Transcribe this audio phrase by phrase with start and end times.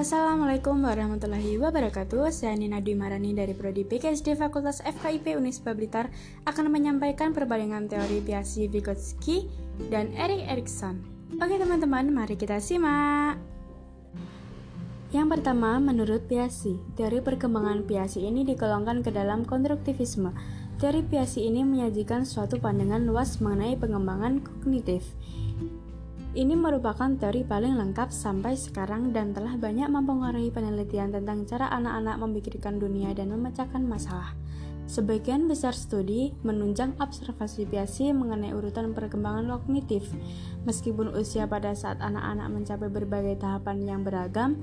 [0.00, 2.32] Assalamualaikum warahmatullahi wabarakatuh.
[2.32, 6.08] Saya Nina Dwi Marani dari Prodi PKSD Fakultas FKIP Unisba Blitar
[6.48, 9.44] akan menyampaikan perbandingan teori Piaget Vygotsky
[9.92, 11.04] dan Erik Erikson.
[11.36, 13.36] Oke teman-teman, mari kita simak.
[15.12, 20.32] Yang pertama, menurut Piaget, teori perkembangan Piaget ini digolongkan ke dalam konstruktivisme.
[20.80, 25.04] Teori Piaget ini menyajikan suatu pandangan luas mengenai pengembangan kognitif
[26.30, 32.22] ini merupakan teori paling lengkap sampai sekarang dan telah banyak mempengaruhi penelitian tentang cara anak-anak
[32.22, 34.38] memikirkan dunia dan memecahkan masalah.
[34.86, 40.06] Sebagian besar studi menunjang observasi biasi mengenai urutan perkembangan kognitif.
[40.66, 44.58] Meskipun usia pada saat anak-anak mencapai berbagai tahapan yang beragam,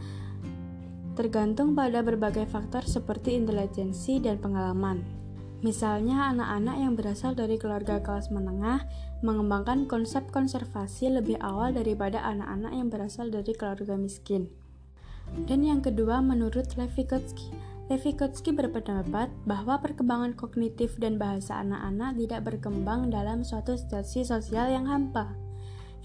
[1.16, 5.27] tergantung pada berbagai faktor seperti intelijensi dan pengalaman.
[5.66, 8.86] Misalnya, anak-anak yang berasal dari keluarga kelas menengah
[9.26, 14.54] mengembangkan konsep konservasi lebih awal daripada anak-anak yang berasal dari keluarga miskin.
[15.50, 17.50] Dan yang kedua, menurut Lev Vygotsky,
[17.90, 24.70] Lev Vygotsky berpendapat bahwa perkembangan kognitif dan bahasa anak-anak tidak berkembang dalam suatu situasi sosial
[24.70, 25.34] yang hampa.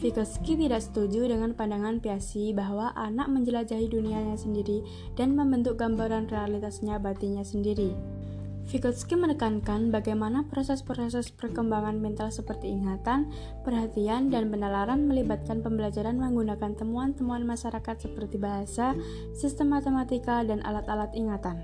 [0.00, 4.82] Vygotsky tidak setuju dengan pandangan Piaget bahwa anak menjelajahi dunianya sendiri
[5.14, 8.21] dan membentuk gambaran realitasnya batinnya sendiri.
[8.62, 13.28] Vygotsky menekankan bagaimana proses-proses perkembangan mental seperti ingatan,
[13.66, 18.94] perhatian, dan penalaran melibatkan pembelajaran menggunakan temuan-temuan masyarakat seperti bahasa,
[19.34, 21.58] sistem matematika, dan alat-alat ingatan.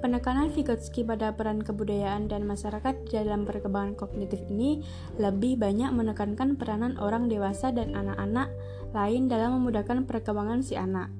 [0.00, 4.80] Penekanan Vygotsky pada peran kebudayaan dan masyarakat dalam perkembangan kognitif ini
[5.20, 8.48] lebih banyak menekankan peranan orang dewasa dan anak-anak
[8.96, 11.19] lain dalam memudahkan perkembangan si anak.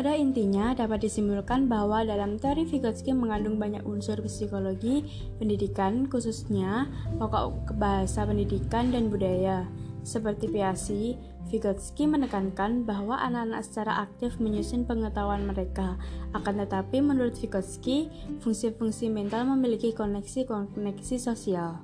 [0.00, 5.04] Pada intinya, dapat disimpulkan bahwa dalam teori Vygotsky mengandung banyak unsur psikologi,
[5.36, 6.88] pendidikan, khususnya
[7.20, 9.68] pokok bahasa pendidikan dan budaya.
[10.00, 11.20] Seperti Piaget,
[11.52, 16.00] Vygotsky menekankan bahwa anak-anak secara aktif menyusun pengetahuan mereka.
[16.32, 18.08] Akan tetapi, menurut Vygotsky,
[18.40, 21.76] fungsi-fungsi mental memiliki koneksi-koneksi sosial.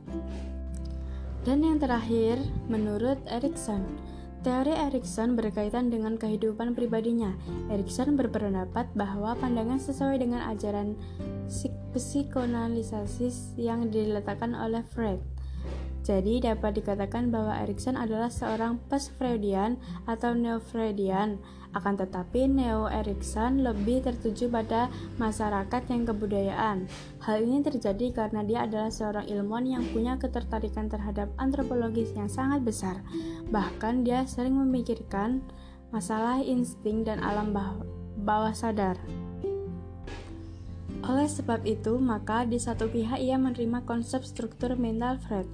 [1.45, 2.41] Dan yang terakhir,
[2.73, 3.85] menurut Erikson,
[4.47, 7.35] Teori Erikson berkaitan dengan kehidupan pribadinya.
[7.67, 10.95] Erikson berpendapat bahwa pandangan sesuai dengan ajaran
[11.91, 15.19] psikoanalisis yang diletakkan oleh Freud.
[16.07, 19.75] Jadi dapat dikatakan bahwa Erikson adalah seorang post-Freudian
[20.07, 21.43] atau neo-Freudian.
[21.75, 24.87] Akan tetapi neo-Erikson lebih tertuju pada
[25.19, 26.87] masyarakat yang kebudayaan.
[27.27, 32.63] Hal ini terjadi karena dia adalah seorang ilmuwan yang punya ketertarikan terhadap antropologis yang sangat
[32.63, 33.03] besar.
[33.51, 35.43] Bahkan dia sering memikirkan
[35.91, 37.51] masalah insting dan alam
[38.23, 38.95] bawah sadar.
[41.03, 45.47] Oleh sebab itu, maka di satu pihak ia menerima konsep struktur mental Freud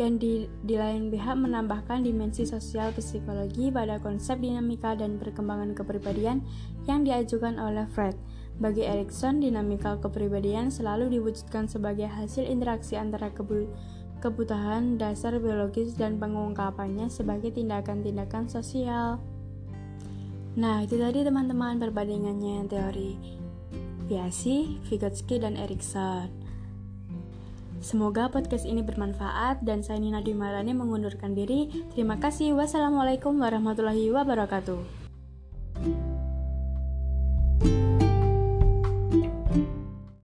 [0.00, 6.40] dan di, di lain pihak menambahkan dimensi sosial psikologi pada konsep dinamika dan perkembangan kepribadian
[6.88, 8.16] yang diajukan oleh Freud.
[8.56, 13.68] Bagi Erikson, dinamika kepribadian selalu diwujudkan sebagai hasil interaksi antara kebu
[14.24, 19.20] kebutuhan dasar biologis dan pengungkapannya sebagai tindakan-tindakan sosial.
[20.56, 23.16] Nah, itu tadi teman-teman perbandingannya teori
[24.08, 26.39] Piaget, Vygotsky, dan Erikson.
[27.80, 31.72] Semoga podcast ini bermanfaat dan saya Nina Dimarani mengundurkan diri.
[31.96, 32.52] Terima kasih.
[32.52, 35.09] Wassalamualaikum warahmatullahi wabarakatuh.